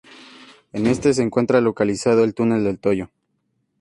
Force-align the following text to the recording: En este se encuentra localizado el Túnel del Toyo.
En 0.73 0.87
este 0.87 1.13
se 1.13 1.21
encuentra 1.21 1.61
localizado 1.61 2.23
el 2.23 2.33
Túnel 2.33 2.63
del 2.63 2.79
Toyo. 2.79 3.11